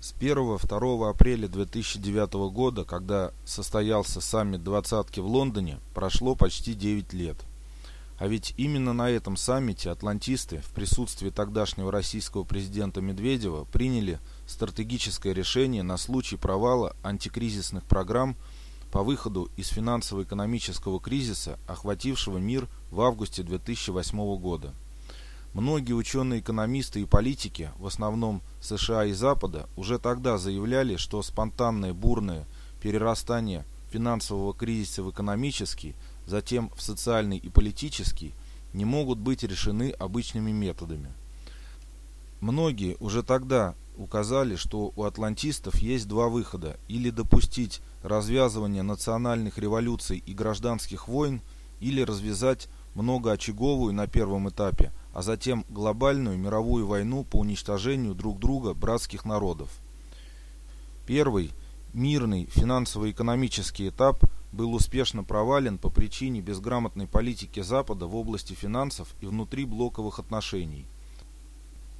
С 0.00 0.14
1-2 0.18 1.10
апреля 1.10 1.46
2009 1.46 2.32
года, 2.50 2.86
когда 2.86 3.32
состоялся 3.44 4.22
саммит 4.22 4.64
двадцатки 4.64 5.20
в 5.20 5.26
Лондоне, 5.26 5.78
прошло 5.92 6.34
почти 6.34 6.72
9 6.72 7.12
лет. 7.12 7.36
А 8.18 8.26
ведь 8.26 8.54
именно 8.56 8.94
на 8.94 9.10
этом 9.10 9.36
саммите 9.36 9.90
атлантисты 9.90 10.62
в 10.62 10.70
присутствии 10.70 11.28
тогдашнего 11.28 11.92
российского 11.92 12.44
президента 12.44 13.02
Медведева 13.02 13.64
приняли 13.64 14.20
стратегическое 14.46 15.34
решение 15.34 15.82
на 15.82 15.98
случай 15.98 16.36
провала 16.36 16.96
антикризисных 17.02 17.84
программ 17.84 18.36
по 18.90 19.02
выходу 19.02 19.50
из 19.58 19.68
финансово-экономического 19.68 20.98
кризиса, 20.98 21.58
охватившего 21.66 22.38
мир 22.38 22.68
в 22.90 23.02
августе 23.02 23.42
2008 23.42 24.36
года. 24.38 24.72
Многие 25.52 25.94
ученые-экономисты 25.94 27.02
и 27.02 27.06
политики, 27.06 27.70
в 27.78 27.86
основном 27.86 28.40
США 28.60 29.06
и 29.06 29.12
Запада, 29.12 29.68
уже 29.76 29.98
тогда 29.98 30.38
заявляли, 30.38 30.96
что 30.96 31.22
спонтанное 31.22 31.92
бурное 31.92 32.46
перерастание 32.80 33.64
финансового 33.90 34.54
кризиса 34.54 35.02
в 35.02 35.10
экономический, 35.10 35.96
затем 36.24 36.70
в 36.76 36.82
социальный 36.82 37.36
и 37.36 37.48
политический, 37.48 38.32
не 38.72 38.84
могут 38.84 39.18
быть 39.18 39.42
решены 39.42 39.90
обычными 39.90 40.52
методами. 40.52 41.12
Многие 42.40 42.96
уже 43.00 43.24
тогда 43.24 43.74
указали, 43.98 44.54
что 44.54 44.92
у 44.94 45.02
атлантистов 45.02 45.74
есть 45.76 46.06
два 46.06 46.28
выхода– 46.28 46.78
или 46.88 47.10
допустить 47.10 47.82
развязывание 48.04 48.84
национальных 48.84 49.58
революций 49.58 50.22
и 50.24 50.32
гражданских 50.32 51.08
войн, 51.08 51.40
или 51.80 52.02
развязать 52.02 52.68
многоочаговую 52.94 53.92
на 53.92 54.06
первом 54.06 54.48
этапе– 54.48 54.92
а 55.12 55.22
затем 55.22 55.64
глобальную 55.68 56.38
мировую 56.38 56.86
войну 56.86 57.24
по 57.24 57.36
уничтожению 57.36 58.14
друг 58.14 58.38
друга 58.38 58.74
братских 58.74 59.24
народов. 59.24 59.70
Первый, 61.06 61.50
мирный 61.92 62.46
финансово-экономический 62.46 63.88
этап 63.88 64.20
был 64.52 64.74
успешно 64.74 65.24
провален 65.24 65.78
по 65.78 65.90
причине 65.90 66.40
безграмотной 66.40 67.06
политики 67.06 67.60
Запада 67.60 68.06
в 68.06 68.16
области 68.16 68.54
финансов 68.54 69.14
и 69.20 69.26
внутри 69.26 69.64
блоковых 69.64 70.18
отношений. 70.18 70.86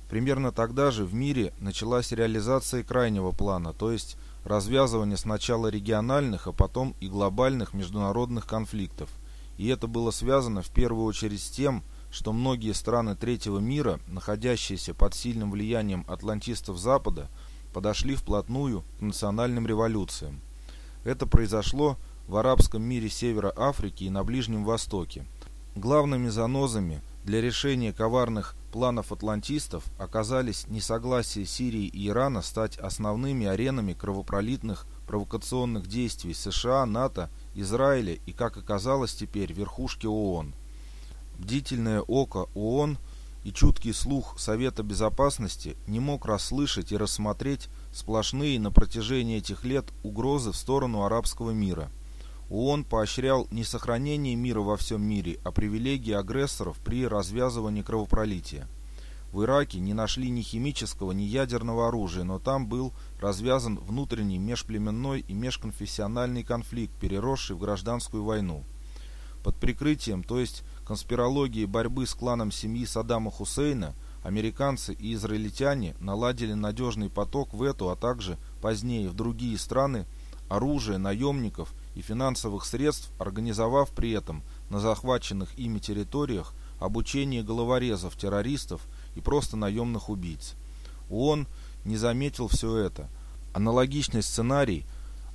Примерно 0.09 0.51
тогда 0.51 0.91
же 0.91 1.05
в 1.05 1.15
мире 1.15 1.53
началась 1.61 2.11
реализация 2.11 2.83
крайнего 2.83 3.31
плана, 3.31 3.73
то 3.73 3.93
есть 3.93 4.17
развязывание 4.45 5.17
сначала 5.17 5.69
региональных, 5.69 6.49
а 6.49 6.53
потом 6.53 6.95
и 7.01 7.09
глобальных 7.09 7.75
международных 7.75 8.47
конфликтов. 8.47 9.09
И 9.57 9.69
это 9.69 9.87
было 9.87 10.11
связано 10.11 10.63
в 10.63 10.71
первую 10.71 11.05
очередь 11.05 11.43
с 11.43 11.51
тем, 11.51 11.85
что 12.11 12.33
многие 12.33 12.73
страны 12.73 13.15
третьего 13.15 13.59
мира, 13.59 14.01
находящиеся 14.07 14.95
под 14.95 15.15
сильным 15.15 15.51
влиянием 15.51 16.05
атлантистов 16.09 16.79
Запада, 16.79 17.29
подошли 17.73 18.15
вплотную 18.15 18.85
к 18.99 19.03
национальным 19.03 19.67
революциям. 19.67 20.41
Это 21.05 21.27
произошло 21.27 21.97
в 22.27 22.37
арабском 22.37 22.83
мире 22.83 23.09
Севера 23.09 23.53
Африки 23.57 24.05
и 24.05 24.11
на 24.11 24.25
Ближнем 24.25 24.65
Востоке. 24.65 25.25
Главными 25.77 26.29
занозами 26.29 27.01
для 27.25 27.41
решения 27.41 27.93
коварных 27.93 28.55
планов 28.73 29.13
атлантистов 29.13 29.85
оказались 29.99 30.67
несогласие 30.69 31.47
Сирии 31.47 31.87
и 31.87 32.09
Ирана 32.09 32.43
стать 32.43 32.77
основными 32.79 33.47
аренами 33.47 33.93
кровопролитных 33.93 34.87
провокационных 35.07 35.87
действий 35.87 36.35
США, 36.35 36.87
НАТО, 36.87 37.31
Израиля 37.55 38.15
и, 38.27 38.33
как 38.33 38.57
оказалось 38.57 39.15
теперь, 39.15 39.53
верхушки 39.53 40.07
ООН. 40.07 40.55
Бдительное 41.41 42.03
око 42.03 42.51
ООН 42.55 42.99
и 43.45 43.51
чуткий 43.51 43.95
слух 43.95 44.39
Совета 44.39 44.83
Безопасности 44.83 45.75
не 45.87 45.99
мог 45.99 46.27
расслышать 46.27 46.93
и 46.93 46.99
рассмотреть 46.99 47.71
сплошные 47.95 48.61
на 48.61 48.71
протяжении 48.71 49.39
этих 49.39 49.65
лет 49.65 49.87
угрозы 50.03 50.53
в 50.53 50.57
сторону 50.57 51.03
арабского 51.03 51.53
мира. 51.53 51.91
ООН 52.51 52.85
поощрял 52.85 53.49
не 53.51 53.65
сохранение 53.65 54.37
мира 54.37 54.61
во 54.61 54.77
всем 54.77 55.01
мире, 55.01 55.41
а 55.43 55.51
привилегии 55.51 56.13
агрессоров 56.13 56.77
при 56.85 57.07
развязывании 57.07 57.81
кровопролития. 57.81 58.69
В 59.33 59.43
Ираке 59.43 59.81
не 59.81 59.95
нашли 59.95 60.29
ни 60.29 60.43
химического, 60.43 61.13
ни 61.13 61.23
ядерного 61.23 61.89
оружия, 61.89 62.25
но 62.25 62.39
там 62.39 62.67
был 62.67 62.93
развязан 63.19 63.79
внутренний 63.79 64.37
межплеменной 64.37 65.21
и 65.21 65.33
межконфессиональный 65.33 66.45
конфликт, 66.45 66.93
переросший 67.01 67.57
в 67.57 67.61
гражданскую 67.61 68.25
войну. 68.25 68.63
Под 69.43 69.57
прикрытием, 69.57 70.23
то 70.23 70.39
есть 70.39 70.63
конспирологии 70.87 71.65
борьбы 71.65 72.07
с 72.07 72.15
кланом 72.15 72.53
семьи 72.53 72.85
Саддама 72.85 73.31
Хусейна, 73.31 73.95
американцы 74.23 74.93
и 74.93 75.15
израильтяне 75.15 75.95
наладили 76.01 76.53
надежный 76.53 77.09
поток 77.09 77.55
в 77.55 77.63
эту, 77.63 77.91
а 77.91 77.97
также 77.97 78.37
позднее 78.61 79.09
в 79.09 79.15
другие 79.15 79.57
страны 79.59 80.07
оружия, 80.51 80.99
наемников 80.99 81.73
и 81.95 82.03
финансовых 82.03 82.65
средств, 82.65 83.11
организовав 83.19 83.91
при 83.91 84.11
этом 84.11 84.43
на 84.69 84.81
захваченных 84.81 85.57
ими 85.59 85.79
территориях 85.79 86.53
обучение 86.81 87.43
головорезов, 87.43 88.17
террористов 88.17 88.83
и 89.15 89.21
просто 89.21 89.57
наемных 89.57 90.09
убийц. 90.09 90.55
ООН 91.09 91.47
не 91.85 91.97
заметил 91.97 92.49
все 92.49 92.77
это. 92.77 93.09
Аналогичный 93.55 94.23
сценарий 94.23 94.85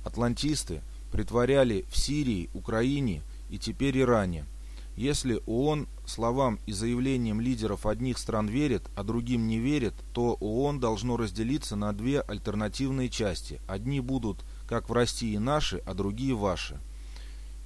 атлантисты 0.04 0.82
притворяли 1.10 1.84
в 1.90 1.96
Сирии, 1.96 2.50
Украине 2.54 3.22
и 3.48 3.58
теперь 3.58 3.98
Иране– 3.98 4.44
если 4.96 5.42
ООН 5.44 5.88
словам 6.06 6.58
и 6.64 6.72
заявлениям 6.72 7.38
лидеров 7.38 7.84
одних 7.84 8.16
стран 8.16 8.48
верит, 8.48 8.82
а 8.96 9.04
другим 9.04 9.46
не 9.46 9.58
верит, 9.58 9.92
то 10.14 10.38
ООН 10.40 10.80
должно 10.80 11.18
разделиться 11.18 11.76
на 11.76 11.92
две 11.92 12.22
альтернативные 12.22 13.10
части. 13.10 13.60
Одни 13.68 14.00
будут, 14.00 14.42
как 14.66 14.88
в 14.88 14.94
России, 14.94 15.36
наши, 15.36 15.82
а 15.84 15.92
другие 15.92 16.34
ваши. 16.34 16.80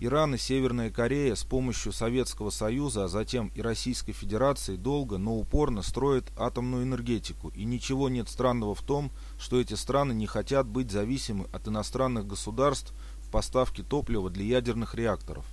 Иран 0.00 0.34
и 0.34 0.38
Северная 0.38 0.90
Корея 0.90 1.36
с 1.36 1.44
помощью 1.44 1.92
Советского 1.92 2.50
Союза, 2.50 3.04
а 3.04 3.08
затем 3.08 3.52
и 3.54 3.62
Российской 3.62 4.12
Федерации 4.12 4.74
долго, 4.74 5.16
но 5.16 5.36
упорно 5.36 5.82
строят 5.82 6.32
атомную 6.36 6.82
энергетику, 6.82 7.50
и 7.50 7.64
ничего 7.64 8.08
нет 8.08 8.28
странного 8.28 8.74
в 8.74 8.82
том, 8.82 9.12
что 9.38 9.60
эти 9.60 9.74
страны 9.74 10.14
не 10.14 10.26
хотят 10.26 10.66
быть 10.66 10.90
зависимы 10.90 11.46
от 11.52 11.68
иностранных 11.68 12.26
государств 12.26 12.92
в 13.20 13.30
поставке 13.30 13.84
топлива 13.84 14.30
для 14.30 14.46
ядерных 14.46 14.96
реакторов. 14.96 15.44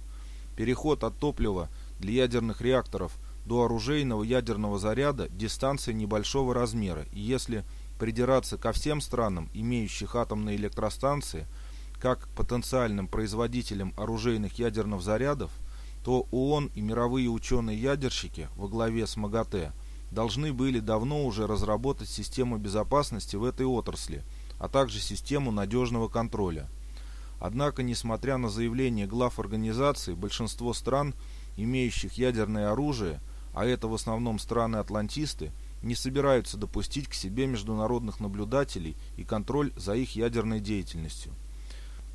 Переход 0.58 1.04
от 1.04 1.20
топлива 1.20 1.70
для 2.00 2.24
ядерных 2.24 2.62
реакторов 2.62 3.14
до 3.46 3.66
оружейного 3.66 4.24
ядерного 4.24 4.80
заряда– 4.80 5.30
дистанция 5.30 5.94
небольшого 5.94 6.54
размера, 6.56 7.06
и 7.14 7.20
если 7.20 7.64
придираться 8.00 8.58
ко 8.58 8.72
всем 8.72 9.00
странам, 9.00 9.50
имеющих 9.54 10.16
атомные 10.16 10.56
электростанции, 10.56 11.46
как 12.02 12.28
потенциальным 12.30 13.08
производителям 13.08 13.94
оружейных 13.98 14.58
ядерных 14.58 15.02
зарядов, 15.02 15.52
то 16.04 16.26
ООН 16.32 16.72
и 16.74 16.82
мировые 16.82 17.30
ученые-ядерщики 17.30 18.50
во 18.56 18.68
главе 18.68 19.06
с 19.06 19.16
МАГАТЭ 19.16 19.74
должны 20.12 20.54
были 20.54 20.80
давно 20.80 21.24
уже 21.24 21.46
разработать 21.46 22.10
систему 22.10 22.58
безопасности 22.58 23.36
в 23.36 23.44
этой 23.44 23.68
отрасли, 23.68 24.24
а 24.58 24.70
также 24.70 25.00
систему 25.00 25.52
надежного 25.52 26.08
контроля– 26.08 26.68
Однако, 27.40 27.84
несмотря 27.84 28.38
на 28.38 28.50
заявления 28.50 29.06
глав 29.06 29.40
организации, 29.40 30.14
большинство 30.14 30.74
стран, 30.74 31.14
имеющих 31.56 32.14
ядерное 32.14 32.72
оружие, 32.72 33.20
а 33.54 33.66
это 33.66 33.88
в 33.88 33.94
основном 33.94 34.40
страны-атлантисты, 34.40 35.52
не 35.84 35.96
собираются 35.96 36.58
допустить 36.58 37.08
к 37.08 37.14
себе 37.14 37.46
международных 37.46 38.20
наблюдателей 38.20 38.96
и 39.18 39.24
контроль 39.24 39.72
за 39.76 39.96
их 39.96 40.16
ядерной 40.16 40.60
деятельностью. 40.60 41.32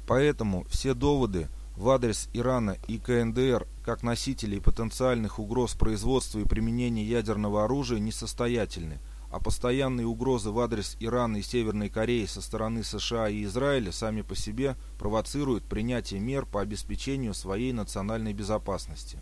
Поэтому 0.07 0.65
все 0.69 0.95
доводы 0.95 1.49
в 1.77 1.89
адрес 1.89 2.29
Ирана 2.33 2.77
и 2.89 2.99
КНДР 2.99 3.67
как 3.85 4.03
носителей 4.03 4.61
потенциальных 4.61 5.39
угроз 5.39 5.75
производства 5.75 6.41
и 6.41 6.45
применения 6.45 7.05
ядерного 7.05 7.65
оружия 7.65 8.01
несостоятельны– 8.01 8.99
а 9.33 9.41
постоянные 9.41 10.07
угрозы 10.07 10.51
в 10.51 10.61
адрес 10.61 10.95
Ирана 11.01 11.39
и 11.39 11.43
Северной 11.43 11.89
Кореи 11.89 12.27
со 12.27 12.43
стороны 12.43 12.85
США 12.85 13.31
и 13.31 13.45
Израиля 13.45 13.91
сами 13.91 14.21
по 14.21 14.37
себе 14.37 14.77
провоцируют 14.99 15.65
принятие 15.65 16.21
мер 16.21 16.45
по 16.45 16.61
обеспечению 16.61 17.33
своей 17.33 17.73
национальной 17.73 18.35
безопасности. 18.35 19.19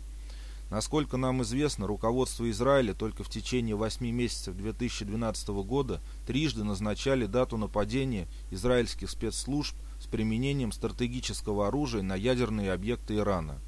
Насколько 0.69 1.15
нам 1.15 1.41
известно, 1.43 1.87
руководство 1.87 2.49
Израиля 2.51 2.93
только 2.93 3.23
в 3.23 3.29
течение 3.29 3.75
8 3.75 4.05
месяцев 4.11 4.55
2012 4.55 5.47
года 5.63 6.01
трижды 6.27 6.65
назначали 6.65 7.25
дату 7.25 7.55
нападения 7.55 8.27
израильских 8.51 9.09
спецслужб 9.09 9.75
с 10.01 10.07
применением 10.07 10.73
стратегического 10.73 11.69
оружия 11.69 12.01
на 12.01 12.15
ядерные 12.15 12.73
объекты 12.73 13.15
Ирана. 13.15 13.59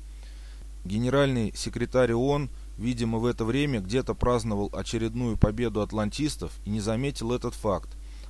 Генеральный 0.84 1.54
секретарь 1.56 2.12
ООН– 2.12 2.50
видимо, 2.78 3.20
в 3.20 3.26
это 3.26 3.46
время 3.46 3.80
где-то 3.80 4.14
праздновал 4.14 4.70
очередную 4.74 5.38
победу 5.38 5.82
атлантистов 5.82 6.52
и 6.66 6.70
не 6.70 6.80
заметил 6.80 7.32
этот 7.32 7.54
факт, 7.54 7.90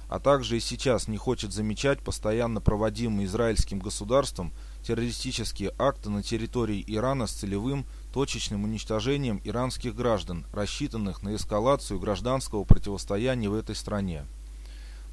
а 0.10 0.20
также 0.20 0.58
и 0.58 0.60
сейчас 0.60 1.08
не 1.08 1.18
хочет 1.18 1.54
замечать 1.54 2.00
постоянно 2.00 2.62
проводимые 2.62 3.26
израильским 3.26 3.80
государством 3.80 4.54
террористические 4.84 5.74
акты 5.80 6.10
на 6.10 6.22
территории 6.22 6.84
Ирана 6.86 7.26
с 7.26 7.32
целевым 7.32 7.86
точечным 8.14 8.64
уничтожением 8.64 9.42
иранских 9.44 9.96
граждан, 9.96 10.46
рассчитанных 10.54 11.24
на 11.24 11.36
эскалацию 11.36 12.00
гражданского 12.00 12.64
противостояния 12.64 13.50
в 13.50 13.56
этой 13.56 13.76
стране. 13.76 14.26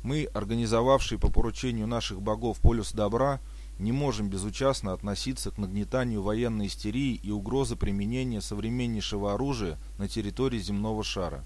Мы, 0.02 0.28
организовавшие 0.34 1.18
по 1.18 1.30
поручению 1.30 1.86
наших 1.86 2.20
богов 2.20 2.58
полюс 2.58 2.92
добра, 2.92 3.40
не 3.80 3.92
можем 3.92 4.28
безучастно 4.28 4.92
относиться 4.92 5.50
к 5.50 5.58
нагнетанию 5.58 6.22
военной 6.22 6.66
истерии 6.66 7.14
и 7.22 7.30
угрозы 7.30 7.76
применения 7.76 8.40
современнейшего 8.40 9.32
оружия 9.34 9.78
на 9.98 10.06
территории 10.06 10.58
земного 10.58 11.02
шара. 11.02 11.44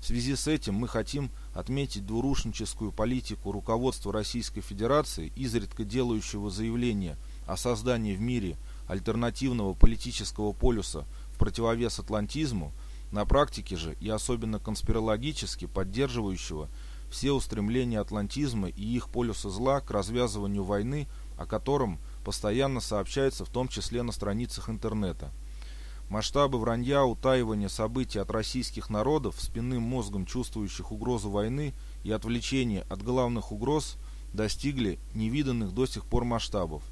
В 0.00 0.06
связи 0.06 0.34
с 0.34 0.48
этим 0.48 0.74
мы 0.74 0.88
хотим 0.88 1.30
отметить 1.54 2.04
двурушническую 2.04 2.92
политику 2.92 3.52
руководства 3.52 4.12
Российской 4.12 4.60
Федерации, 4.60 5.32
изредка 5.36 5.84
делающего 5.84 6.50
заявление 6.50 7.16
о 7.46 7.56
создании 7.56 8.14
в 8.14 8.20
мире 8.20 8.56
альтернативного 8.88 9.74
политического 9.74 10.52
полюса 10.52 11.06
в 11.32 11.38
противовес 11.38 11.98
атлантизму, 11.98 12.72
на 13.12 13.24
практике 13.24 13.76
же 13.76 13.96
и 14.00 14.08
особенно 14.08 14.58
конспирологически 14.58 15.66
поддерживающего 15.66 16.68
все 17.12 17.32
устремления 17.32 18.00
атлантизма 18.00 18.68
и 18.68 18.82
их 18.82 19.08
полюса 19.08 19.50
зла 19.50 19.80
к 19.80 19.90
развязыванию 19.90 20.64
войны 20.64 21.06
о 21.42 21.46
котором 21.46 21.98
постоянно 22.24 22.80
сообщается 22.80 23.44
в 23.44 23.48
том 23.48 23.68
числе 23.68 24.02
на 24.02 24.12
страницах 24.12 24.70
интернета. 24.70 25.30
Масштабы 26.08 26.58
вранья, 26.58 27.02
утаивания 27.04 27.68
событий 27.68 28.18
от 28.18 28.30
российских 28.30 28.90
народов, 28.90 29.36
спинным 29.40 29.82
мозгом 29.82 30.26
чувствующих 30.26 30.92
угрозу 30.92 31.30
войны 31.30 31.74
и 32.04 32.12
отвлечения 32.12 32.84
от 32.90 33.02
главных 33.02 33.50
угроз 33.50 33.96
достигли 34.32 34.98
невиданных 35.14 35.72
до 35.72 35.86
сих 35.86 36.04
пор 36.04 36.24
масштабов, 36.24 36.82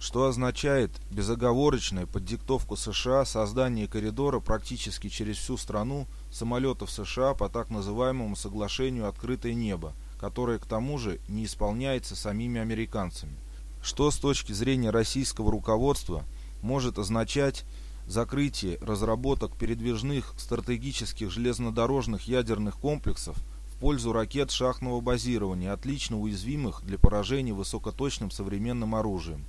что 0.00 0.26
означает 0.26 0.90
безоговорочное 1.10 2.06
под 2.06 2.24
диктовку 2.24 2.76
США 2.76 3.24
создание 3.24 3.86
коридора 3.86 4.40
практически 4.40 5.08
через 5.08 5.36
всю 5.36 5.56
страну 5.56 6.06
самолетов 6.32 6.90
США 6.90 7.34
по 7.34 7.48
так 7.48 7.70
называемому 7.70 8.36
соглашению 8.36 9.08
«Открытое 9.08 9.54
небо», 9.54 9.92
которое 10.18 10.58
к 10.58 10.66
тому 10.66 10.98
же 10.98 11.20
не 11.28 11.44
исполняется 11.44 12.16
самими 12.16 12.60
американцами 12.60 13.36
что 13.86 14.10
с 14.10 14.16
точки 14.16 14.50
зрения 14.50 14.90
российского 14.90 15.52
руководства 15.52 16.24
может 16.60 16.98
означать 16.98 17.64
закрытие 18.08 18.78
разработок 18.80 19.56
передвижных 19.56 20.34
стратегических 20.38 21.30
железнодорожных 21.30 22.22
ядерных 22.26 22.78
комплексов 22.78 23.36
в 23.72 23.78
пользу 23.78 24.12
ракет 24.12 24.50
шахтного 24.50 25.00
базирования, 25.00 25.72
отлично 25.72 26.18
уязвимых 26.18 26.84
для 26.84 26.98
поражения 26.98 27.52
высокоточным 27.52 28.32
современным 28.32 28.96
оружием, 28.96 29.44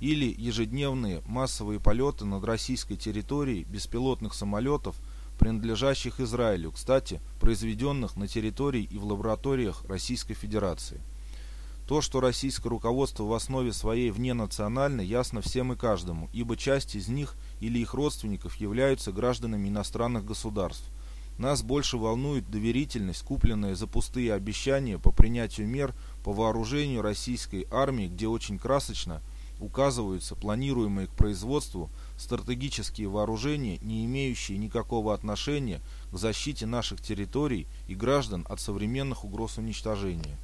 или 0.00 0.34
ежедневные 0.38 1.20
массовые 1.26 1.78
полеты 1.78 2.24
над 2.24 2.44
российской 2.44 2.96
территорией 2.96 3.64
беспилотных 3.64 4.32
самолетов, 4.32 4.96
принадлежащих 5.38 6.18
Израилю, 6.18 6.72
кстати, 6.72 7.20
произведенных 7.40 8.16
на 8.16 8.26
территории 8.26 8.88
и 8.90 8.96
в 8.96 9.04
лабораториях 9.04 9.84
Российской 9.84 10.32
Федерации. 10.32 11.02
То, 11.86 12.00
что 12.00 12.20
российское 12.20 12.68
руководство 12.68 13.24
в 13.24 13.32
основе 13.32 13.72
своей 13.72 14.10
вненационально, 14.10 15.00
ясно 15.00 15.40
всем 15.40 15.72
и 15.72 15.76
каждому, 15.76 16.30
ибо 16.32 16.56
часть 16.56 16.94
из 16.94 17.08
них 17.08 17.34
или 17.60 17.80
их 17.80 17.94
родственников 17.94 18.54
являются 18.56 19.12
гражданами 19.12 19.68
иностранных 19.68 20.24
государств. 20.24 20.88
Нас 21.38 21.62
больше 21.62 21.96
волнует 21.96 22.50
доверительность, 22.50 23.22
купленная 23.22 23.74
за 23.74 23.86
пустые 23.86 24.34
обещания 24.34 24.98
по 24.98 25.10
принятию 25.10 25.66
мер 25.66 25.94
по 26.24 26.32
вооружению 26.32 27.02
российской 27.02 27.66
армии, 27.70 28.06
где 28.06 28.28
очень 28.28 28.58
красочно 28.58 29.20
указываются 29.58 30.34
планируемые 30.34 31.06
к 31.06 31.12
производству 31.12 31.90
стратегические 32.18 33.08
вооружения, 33.08 33.78
не 33.78 34.04
имеющие 34.04 34.58
никакого 34.58 35.14
отношения 35.14 35.80
к 36.12 36.16
защите 36.16 36.66
наших 36.66 37.00
территорий 37.00 37.66
и 37.88 37.94
граждан 37.94 38.44
от 38.48 38.60
современных 38.60 39.24
угроз 39.24 39.58
уничтожения. 39.58 40.36